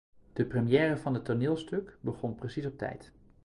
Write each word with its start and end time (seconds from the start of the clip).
De 0.35 0.43
première 0.45 0.95
van 0.97 1.13
het 1.13 1.25
toneelstuk 1.25 1.97
begon 2.01 2.35
precies 2.35 2.65
op 2.65 2.77
tijd. 2.77 3.11